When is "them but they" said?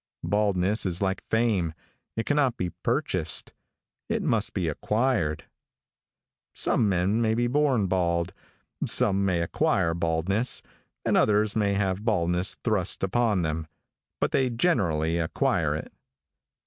13.43-14.49